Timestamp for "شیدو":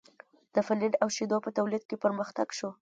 1.15-1.37